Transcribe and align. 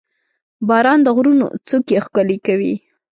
•باران 0.67 0.99
د 1.03 1.07
غرونو 1.15 1.45
څوکې 1.67 1.97
ښکلې 2.05 2.37
کوي. 2.45 2.73